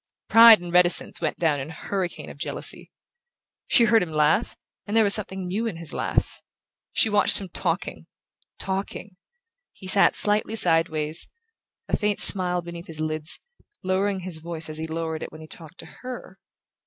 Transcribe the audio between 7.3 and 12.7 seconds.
him talking, talking...He sat slightly sideways, a faint smile